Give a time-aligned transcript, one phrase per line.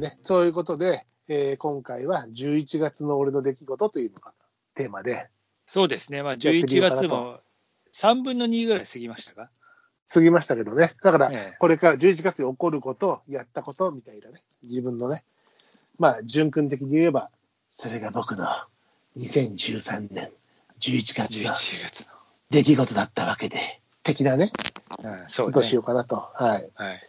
[0.00, 4.32] ね、そういうことで、えー今回は11月の俺の出来事というのが
[4.74, 5.28] テーマで、
[5.66, 7.40] そうですね、まあ、ってみ11ようかなと月も
[7.94, 9.50] 3分の2ぐらい過ぎましたか？
[10.12, 10.90] 過ぎましたけどね。
[11.02, 15.22] だからええ、これから11月に起こること、やったことみたいなね、自分のね、
[15.98, 17.30] まあ、順君的に言えば、
[17.70, 18.46] それが僕の
[19.16, 20.32] 2013年
[20.80, 22.06] 11月の11月
[22.50, 24.50] 出来事だったわけで、的なね、
[25.04, 25.12] の。
[25.12, 25.84] うん、そうことをしよね。
[25.84, 26.16] うかなと。
[26.34, 26.70] はい。
[26.74, 27.00] はい。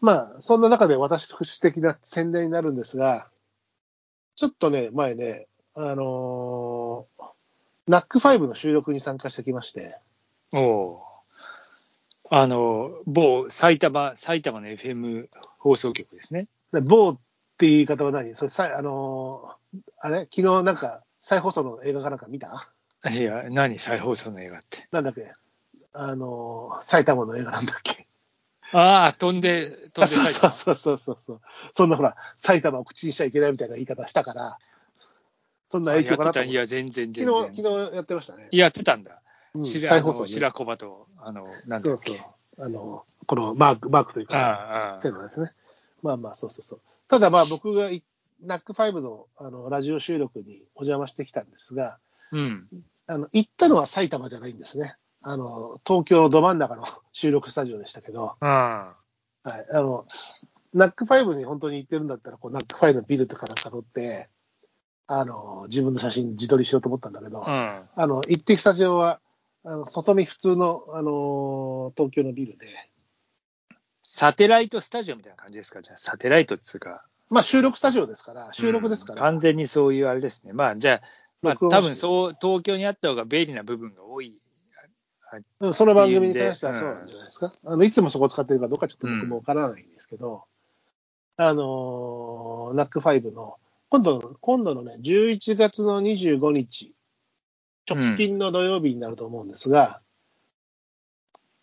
[0.00, 3.28] まあ、そんな中で私特殊的な宣伝になるんですが、
[4.36, 7.24] ちょっとね、前ね、あのー、
[7.88, 9.98] ナックファイブの収録に参加してきまして、
[10.52, 11.02] おお。
[12.30, 16.46] あの、某埼玉、埼玉の FM 放送局ですね。
[16.72, 17.18] で某っ
[17.56, 18.34] ていう言い方は何？
[18.34, 20.20] それさ、あのーあれ？
[20.32, 22.70] 昨日なんか再放送の映画かなんか見た？
[23.10, 24.86] いや、何、再放送の映画って。
[24.92, 25.32] なんだっけ？
[25.94, 27.97] あのー埼玉の映画なんだっけ？
[28.72, 30.52] ああ、飛んで、飛んであそう。
[30.52, 31.40] そうそうそうそう。
[31.72, 34.58] そんなほら、埼玉を口にしちゃいけないみたいな言い方したから、
[35.70, 36.56] そんなあ影響かなと思って。
[36.56, 37.64] やってたいや、全然、全昨日、然。
[37.64, 38.48] 昨日やってましたね。
[38.52, 39.22] やってたんだ。
[39.54, 41.88] うん白再放送ねあの白と、あの、なんだっけ。
[41.88, 42.16] そうそう。
[42.60, 45.52] あの、このマーク、マークというあか、あ、ああのですね。
[46.02, 46.80] まあまあ、そうそうそう。
[47.08, 48.02] ただまあ僕がい、
[48.42, 51.98] ナックファイブのあのラジオ収録にお邪魔してきたんですが、
[52.30, 52.68] うん。
[53.06, 54.96] あの、行ったのは埼玉じゃないんですね。
[55.30, 58.46] あの、東京ど真ん中の 収録スタジオでしたけど、あ
[59.44, 59.66] はい。
[59.72, 60.06] あの、
[60.74, 64.28] ナックファイブに本当に行ってるんだったら、こう、ナックファイブのビルとかなんか撮って、
[65.06, 67.88] あの、自分の写真自撮りしようと思ったんだけど、あ、うん。
[68.02, 69.20] あの、行ってきたスタジオは、
[69.64, 72.90] あの、外見普通の、あの、東京のビルで、
[74.02, 75.82] サテライトスタジオみたいな感じですか？
[75.82, 77.04] じゃあ、サテライトっつうか。
[77.30, 80.52] まあ収録スタジオですから、収録ですから、うん完全にそういうあれですね。
[80.54, 81.00] まあ、じゃあ、
[81.42, 84.38] まあ、録音多分そう、東京にあった方が便利な部分が多い。
[85.60, 87.50] うんその番組に関してはそうんなんじゃないですか。
[87.64, 90.44] あのいつもそこ使ってるかどうかちょっと僕もわからないんですけど、
[91.36, 93.56] あのーナックファイブの、
[93.90, 96.94] 今度の、今度のね、11月の25日、
[97.88, 100.00] 直近の土曜日になると思うんですが、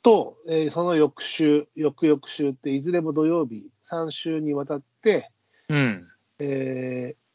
[0.02, 5.32] と、えーその翌週、翌々週って、いずれも土曜日、3週にわたって、
[5.70, 6.08] うん。
[6.40, 7.26] えー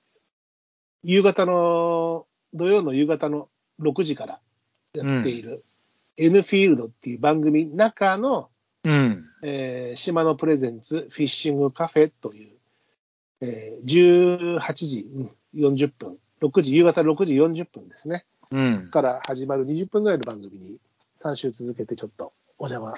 [1.02, 3.48] 夕方の、土曜の夕方の
[3.80, 4.40] 6時から
[4.92, 5.64] やっている、
[6.20, 8.50] N フィールドっていう番組の中の、
[8.84, 9.24] うん。
[9.42, 12.50] えー島のプレゼンツフィッシングカフェという、
[13.40, 18.88] えー18時うん40分、6時、夕方6時40分ですね、うん。
[18.90, 20.80] から始まる20分ぐらいの番組に
[21.16, 22.96] 3週続けてちょっとお邪魔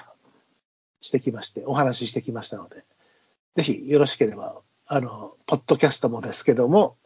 [1.01, 2.83] してきまして、お話ししてきましたので、
[3.55, 6.97] ぜひよろしければ、あの、ポッドキャストもですけども、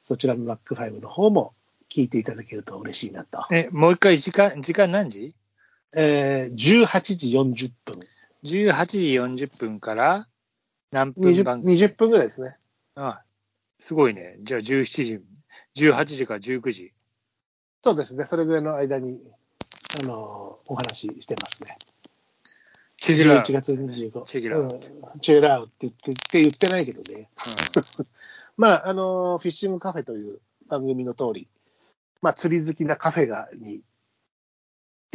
[0.00, 1.54] そちらのラックファイブの方も
[1.90, 3.44] 聞いていただけると嬉しいなと。
[3.50, 5.34] え、もう一回時間、時間何時？
[5.96, 8.00] えー、18時40分。
[8.44, 10.28] ?18 時40分から
[10.90, 12.56] 何分 20, 番組？20分ぐらいですね。
[12.96, 13.22] あ
[13.78, 14.36] すごいね。
[14.40, 15.20] じゃあ17時、
[15.76, 16.92] 18時から19時。
[17.82, 18.24] そうですね。
[18.24, 19.20] それぐらいの間に、
[20.02, 21.76] あのお話ししてますね。
[22.98, 24.24] チェキラ11月25。
[24.24, 27.28] チェキラウうんチェラウって言ってって言ってないけどね。
[28.56, 31.48] まあ、あのフィッシングカフェという番組の通り、
[32.22, 33.82] まあ、釣り好きなカフェがに、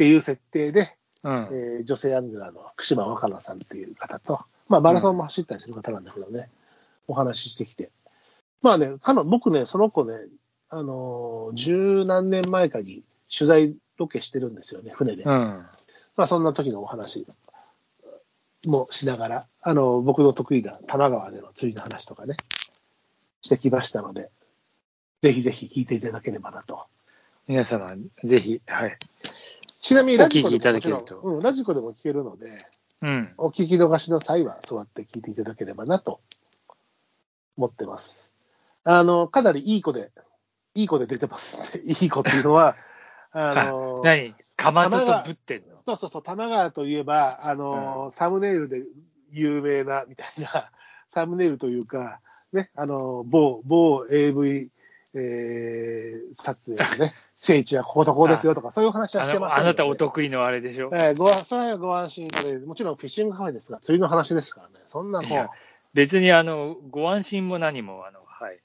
[0.00, 1.32] っていう設定で、うん。
[1.32, 1.48] うん。
[1.52, 4.38] えー女性アングラーの福島若菜さんっていう方と、
[4.70, 6.48] まあ、マラソンも走ったりする方なんだけどね、
[7.06, 7.90] お話ししてきて。
[8.62, 10.14] まあね、かの僕ね、その子ね、
[10.70, 15.24] あのー十何年前かに取材ロケしてるんですよね、船で。
[15.24, 15.30] うん。
[16.16, 17.26] まあ、そんな時のお話
[18.66, 22.36] もしながら、あの、僕の得意な多摩川での釣りの話とかね、
[23.42, 24.30] してきましたので、
[25.20, 26.86] ぜひぜひ聞いていただければなと。
[27.46, 27.94] 皆様、
[28.24, 28.96] ぜひ、はい。
[29.80, 32.46] ちなみにラジコでももうん、ラジコでも聞けるので、
[33.02, 33.32] うん。
[33.38, 36.20] お聞き逃しの際は、そうやって聞いていただければなと
[37.56, 38.30] 思ってます。
[38.84, 40.10] あの、かなりいい子で、
[40.74, 41.78] いい子で出てます。
[41.84, 42.76] いい子っていうのは、
[43.32, 44.34] あの、何？
[44.56, 45.78] かまどとぶってんの？
[45.78, 48.82] そうそうそう、玉川といえば、あの、サムネイルで
[49.30, 50.70] 有名なみたいな、
[51.14, 52.20] サムネイルというか、
[52.52, 54.70] ね、あの、某、某 AV、
[55.14, 60.90] えー、撮影のね、聖地はこことここですよとか、そういう話はあしてますのあなたお得意のあれでしょ？
[60.92, 62.28] えー、ご安それはご安心
[62.60, 65.48] で、もちろんフィッシングカフェですが、釣りの話ですからね、そんなもう
[65.94, 68.60] 別にあのご安心も何もあの、はい、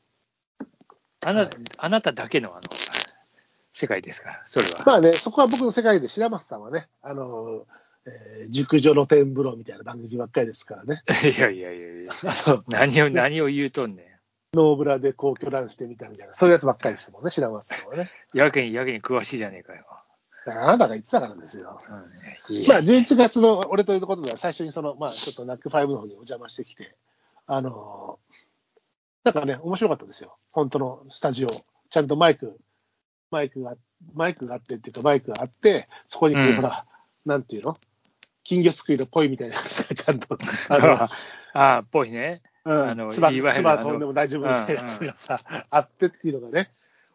[1.25, 1.49] あなはい。
[1.77, 2.61] あなただけのあの
[3.71, 4.83] 世界ですから、それは。
[4.85, 7.65] まあね、そこは僕の世界で白松さんはね、あの、
[8.05, 12.11] えー熟女露天風呂みたいな番組ばっかりですからね、 いやいやいやいや、
[12.67, 14.14] 何を何を言うとんね
[14.55, 18.09] ノーブラで皇居ランしてみたみたいな、そういうやつばっかりですもんね、白松さんはね。
[18.33, 18.37] ん。
[18.37, 19.85] やけにやけに詳しいじゃねえかよ。
[20.45, 21.79] だからあなたが言ってたからですよ。
[21.87, 26.95] うんいまあ、や11月の俺ということでは、最初にその、まあ、ちょっとナックファイブの方にお邪魔してきて、
[27.47, 28.19] あの
[29.23, 30.37] なんかね、面白かったですよ。
[30.51, 31.47] 本当のスタジオ。
[31.89, 32.59] ちゃんとマイク、
[33.31, 33.75] マイクが、
[34.13, 36.85] マイクがあってっていうか、マイクがあって、そこにこう、うんほら、
[37.25, 37.73] なんていうの？
[38.43, 40.37] 金魚すくいのポイみたいなやつがちゃんと、
[40.69, 41.09] あの、
[41.53, 42.43] ああ、ぽいね。
[42.65, 45.39] うん、あのつば、いわゆるつば飛んでも大丈夫みたいなやつがさ、
[45.69, 46.67] あってっていうのがね、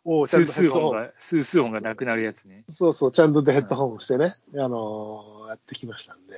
[0.04, 2.64] おうちゃん数数とヘッドホン本が、数数本がなくなるやつね。
[2.68, 6.36] そうそう、ちゃんとでヘッドホンをしてね、あのーやってきましたんで、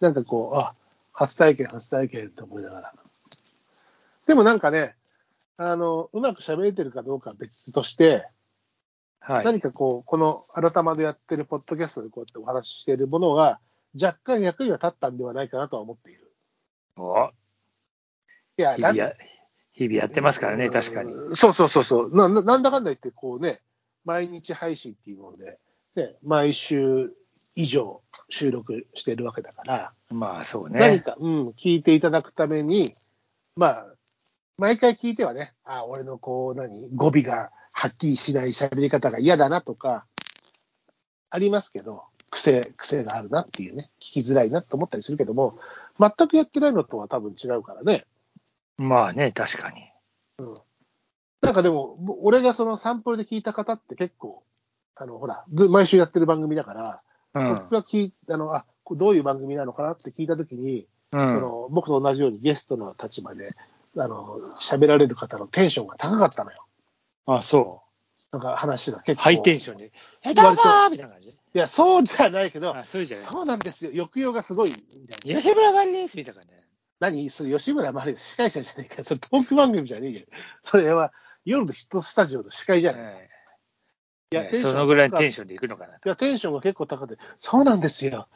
[0.00, 0.74] なんかこう、あ、
[1.12, 2.94] 初体験、初体験って思いながら。
[4.26, 4.96] でもなんかね、
[5.56, 8.26] あの、うまく喋れてるかどうかは別として、
[9.20, 9.44] はい。
[9.44, 13.60] 何かこう、この改までやってるポッドキャストでこうやってお話ししているものが、
[14.00, 16.32] 若干役には立ったんではないかなとは思っている。
[16.96, 17.30] お
[18.60, 19.12] いや、日々や、
[19.72, 21.12] 日々やってますからね、確かに。
[21.12, 22.28] うんそうそうそうそうな。
[22.28, 23.60] ななんだかんだ言って、こうね、
[24.04, 25.58] 毎日配信っていうもので、
[25.96, 27.12] ね、毎週
[27.54, 30.80] 以上収録してるわけだから、まあ、そうね。
[30.80, 32.92] 何か、うん、聞いていただくために、
[33.56, 33.86] まあ、
[34.58, 40.04] 毎回聞いてはね、あ、俺のこう、何、語尾がはっきりしない喋り方が嫌だなとか、
[41.30, 45.58] ありますけど、癖、癖があるなっていうね、聞きづらいなと思ったりするけども、
[45.98, 48.06] 全くやってないのとは多分違うからね。
[48.80, 49.90] まあね、確かに。
[50.38, 50.56] うん。
[51.42, 54.42] なんかでも、ぼ俺がそのサンプルで聞いた方って結構、
[54.96, 57.02] あの、ほら、ず毎週やってる番組だから、
[57.34, 57.54] うん。
[57.56, 63.48] 僕が聞いあの、あ、どういう番組なのかなって聞いたときに、うんその僕と同じようにゲストの立場で、
[63.96, 66.64] あの、喋られる方のテンションが高かったのよ。
[67.26, 67.82] あ、そ
[68.32, 68.36] う。
[68.36, 69.22] なんか話が結構。
[69.22, 69.92] ハイテンションで、
[70.22, 71.28] え、どうもーみたいな感じ？
[71.28, 73.26] いや、そうじゃないけど、あ、そうじゃない。
[73.26, 73.90] そうなんですよ。
[73.90, 74.70] 抑揚がすごい。
[74.70, 76.64] みたいな吉村まりですみたいな感じね。
[77.00, 79.04] 何それ吉村麻里司会者じゃねえか。
[79.04, 80.26] それトーク番組じゃねえよ。
[80.62, 81.12] それは
[81.44, 83.14] 夜のヒットスタジオの司会じゃない。
[83.16, 83.30] え
[84.32, 85.94] いや、えそのぐらいのテンシションでいくのかな。
[85.94, 88.28] いや、テンションが結構高くて、そうなんですよ。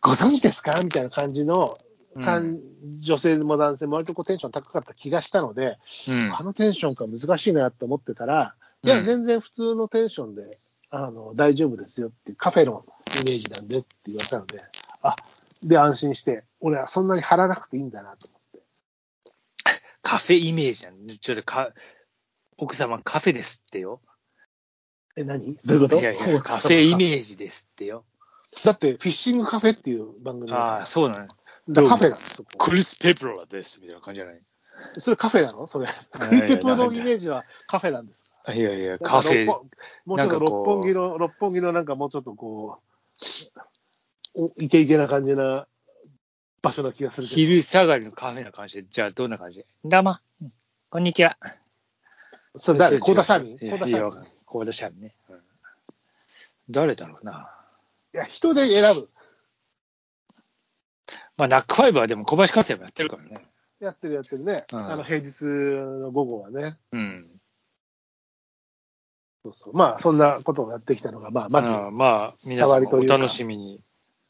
[0.00, 1.74] ご存知ですかみたいな感じの、
[2.22, 2.58] かん
[3.00, 5.76] 女性も男性も割とこうテンション高かった気がしたので、
[6.08, 6.34] うん。
[6.34, 10.58] あのテンションか難しいなと思ってたら、いや、うん全然普通のテンションで、
[10.90, 12.86] あの、大丈夫ですよっていうカフェの
[13.22, 14.58] イメージなんでって言われたので、
[15.02, 15.16] あ、
[15.62, 18.62] で安心して、俺はそんなに張らなくていいんだなと思っ
[19.64, 19.82] て。
[20.02, 21.06] カフェイメージなん。
[21.06, 21.70] で、ちょっとか、
[22.58, 24.00] 奥様カフェですってよ。
[25.16, 25.58] え、何？
[25.64, 26.00] どういうこと？
[26.00, 28.04] いやいや、カフェイメージですってよ。
[28.64, 30.52] だって、フィッシングカフェっていう番組。
[30.52, 31.26] ああ、そうなの。
[31.68, 32.50] だからカフェなんですそこ。
[32.58, 34.40] クリス・ペプローですみたいな感じじゃない？
[34.98, 35.66] それカフェなの？
[35.66, 35.86] それ。
[35.86, 38.52] やクリペプのイメージはカフェなんですか？
[38.52, 39.46] いやいや、カフェ。
[39.46, 39.64] も
[40.14, 43.60] うちょっと六本木の、六本木のなんかもうちょっとこう、
[44.38, 45.66] おイケイケな感じな
[46.62, 47.36] 場所な気がするけど。
[47.36, 49.64] 昼下がりのカフェな感じで、じゃあどんな感じ？
[49.84, 50.52] どうも、うん
[50.88, 51.36] こんにちは。
[52.54, 52.98] それ誰？
[52.98, 53.58] コーダシャミ？
[53.58, 55.14] コーダシャミコーダシャミンね。
[55.30, 55.36] うん
[56.68, 57.48] 誰だろうな。
[58.12, 59.08] いや、人で選ぶ。
[61.36, 63.46] まあ、ナックファイブはでも小林克也もやってるからね。
[63.78, 64.64] やってるやってるね。
[64.72, 66.76] うんあの、平日の午後はね。
[66.90, 67.26] うん。
[69.44, 69.76] そうそう。
[69.76, 73.80] まあ、そんなことをやってきたのが、まあ、まず、あまあ、皆さんもお楽しみに。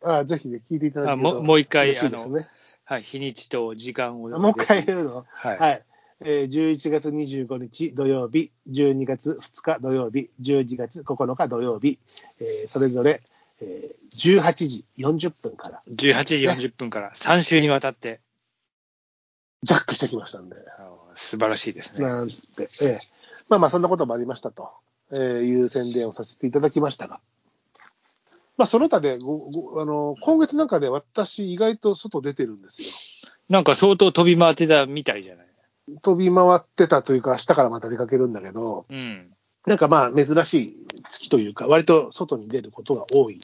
[0.03, 2.49] あぜひね、聞いていただけるとあももう一回嬉しいですね。
[2.85, 4.35] はい、日にちと時間を。
[4.35, 5.25] あもう一回言うの？
[5.29, 5.59] はい。
[5.59, 5.83] はい。
[6.21, 11.99] えー、11月25日土曜日、12月2日土曜日、12月9日土曜日、
[12.41, 13.23] えーそれぞれ、
[13.61, 14.07] えー
[14.41, 16.37] 18時40分から18時
[16.69, 18.21] 40分から3週にわたって、
[19.63, 22.07] ジャックしてきましたんで、あの素晴らしいですね。
[22.09, 22.99] なんつって、ええ
[23.51, 24.71] まあまあそんなこともありましたと、
[25.11, 27.21] えーいう宣伝をさせていただきましたが、
[28.57, 32.89] まあその他でごごあの、今月なんかで私意外と外出てるんですよ。
[33.49, 35.47] なんか相当飛び回ってたみたいじゃない？
[36.03, 39.33] 飛び回ってたというか、明日からまた出かけるんだけど、うん。
[39.67, 43.39] なんかまあ珍しい月というか、割と外に出ることが多い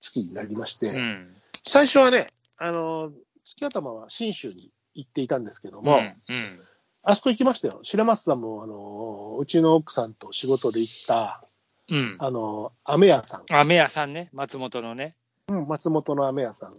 [0.00, 1.34] 月になりまして、うん。
[1.66, 3.10] 最初はね、あの、
[3.44, 5.92] 月頭は信州に行っていたんですけども、
[6.28, 6.60] うん。
[7.02, 7.80] あそこ行きましたよ。
[7.82, 11.44] 白松さんも、あの、うちの奥さんと仕事で行った、
[11.90, 12.16] うん。
[12.18, 15.16] あの、飴屋さん、飴屋さんね、松本のね、
[15.48, 16.72] 松本の飴屋さん、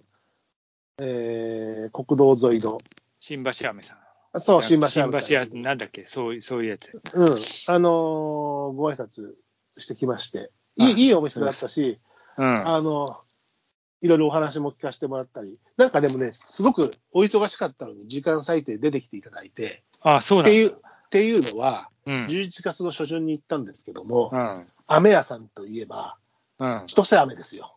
[0.99, 2.77] えー、国道沿いの、
[3.19, 3.97] 新橋飴さん。
[4.33, 5.29] あそう、新橋新飴さん。
[5.29, 6.91] 橋屋、なんだっけ、そういうそういうやつ。
[7.13, 7.27] うん、
[7.67, 9.33] あのーご挨拶
[9.77, 11.99] してきまして、いあいいいお店だったし、
[12.37, 12.67] うん。
[12.67, 13.21] あの、
[14.01, 20.49] いろいろお話も聞かせてもらったり、なんかでもね、すごくお忙しかったのに、時間割いて出てきていただいて、あ、そうなんだ。
[20.49, 20.75] っていう、
[21.11, 22.25] っていうのは、うん。
[22.27, 24.53] 11月の初旬に行ったんですけどもう、ん。
[24.87, 26.17] 飴屋さんといえば、
[26.57, 26.83] うん。
[26.87, 27.75] 千歳飴ですよ。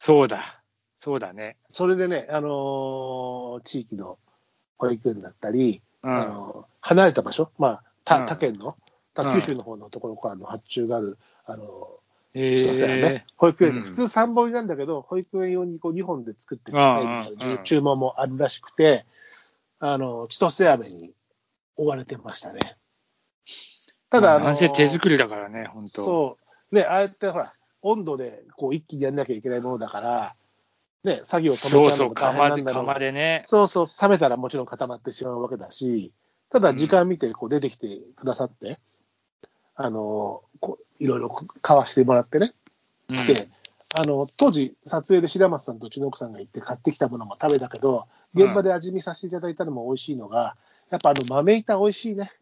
[0.00, 0.60] そうだ。
[0.98, 1.56] そうだね。
[1.68, 4.18] それでね、あのー地域の
[4.78, 6.10] 保育園だったり、うん。
[6.10, 8.74] あのー離れた場所、まあ、他うん他県の、
[9.14, 12.00] 他九州の方のところからの発注がある、あの
[12.34, 19.06] えー千歳飴え、保育園普通3本なんだけど、保育園用にこう2本で作ってくださいみたいな注文もあるらしくて、
[19.78, 21.12] あのー千歳飴に
[21.76, 22.60] 追われてましたね。
[24.10, 26.04] ただ、あの手作りだからね、本当。
[26.04, 26.38] そ
[26.72, 26.74] う。
[26.74, 27.52] ね、ああやってほら、
[27.82, 30.34] 温度でこう一気にやんなきゃいけないものだから、
[31.04, 33.42] ね、作業を止そうそう、めちゃうのも大変なんだろう釜でね。
[33.44, 36.12] そうそう、冷めたらもちろん固まってしまうわけだし、
[36.50, 38.78] ただ時間見てこう出てきてくださって、
[39.74, 41.28] あの、こういろいろ
[41.62, 42.52] 買わしてもらってね、
[43.08, 43.48] うん来て、
[43.94, 50.56] あの、当時撮影で白松さんとうちの奥さんが行って買ってきたものも食べたけど、現場で味見させていただいたのも美味しいのが、
[50.90, 52.32] やっぱあの豆板美味しいね。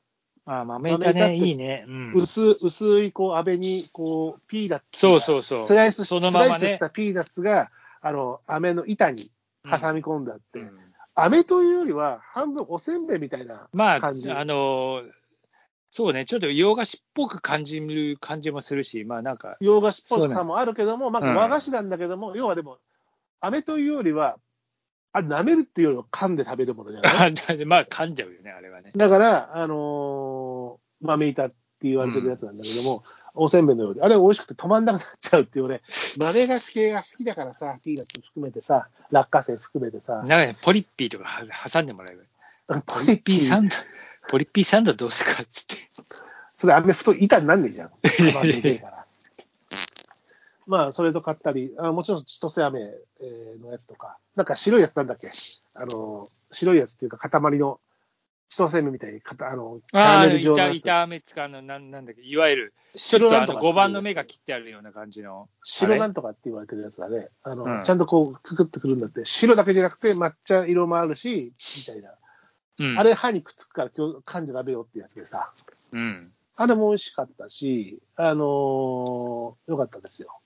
[0.46, 1.84] あ、豆板ね、いいね。
[1.88, 2.12] うん。
[2.12, 5.10] 薄薄いこう、飴に、こう、ピーナッツが。
[5.12, 7.68] そうそうそうスライスしそのままねしたピーナッツが、
[8.02, 9.30] あの、飴の板に
[9.64, 10.78] 挟み込んであって、うん
[11.16, 14.30] 飴というよりは、半分おせんべいみたいなまあ、感じ。
[14.32, 15.10] あのー
[15.96, 22.78] そうね、ちょっと洋菓子っぽく感じる感じもするし、まあなんか、洋菓子っぽさもあるけども、まあ、うん和菓子なんだけども、要はでも、
[23.38, 24.38] 飴というよりは、
[25.14, 27.34] あれ、舐めるっていうよりは噛んで食べるものじゃない？
[27.64, 28.90] まあ噛んじゃうよね、あれはね。
[28.96, 33.04] だから、あのー豆板って言われてるやつなんだけども、
[33.34, 35.82] おせんべいのようで、あれ美味しくて止まんなくなっちゃうっていう俺、
[36.18, 42.26] 豆菓子系が好きだからさ、ピーナッツ含めてさ、落花生含めてさ、なんかね、ポリッピーとかは挟んでもらえる。
[42.66, 43.76] ポポリッピーサンド、
[44.28, 45.76] ポリッピーサンドどうすかっつって。
[46.50, 47.90] それ飴太い板になんねえじゃん。
[48.80, 49.03] から。
[50.66, 55.28] まあ、それと買ったり、あもちろん千歳飴えーのやつとか、なんか白いやつなんだっけ？
[55.74, 57.80] あの、白いやつっていうか塊の
[58.48, 60.74] 千歳飴みたいにかた、あの、キャラああ、メル状のやつ。
[60.76, 65.48] 板板飴使うの、なんなんだっけ、いわゆる、ちょっとあの白なんとかっていう5番の目が切ってあるような感じの。
[65.64, 67.28] 白なんとかって言われてるやつだね。
[67.42, 69.24] あの、うんちゃんとこう、くくってくるんだって。
[69.24, 72.14] 白だけじゃなくて抹茶色もあるし、みたいな。
[72.78, 75.52] うん、あれ歯にくっつくから今日噛んで食べようってやつでさ。
[75.92, 76.32] うん。
[76.56, 80.40] あれも美味しかったし、あのーよかったですよ。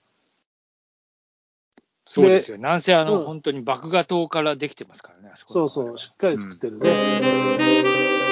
[2.08, 2.56] そうですよ。
[2.56, 8.27] なんせあの、うん本当に麦芽糖からできてますからね、あそこそうそう、しっかり作ってるね。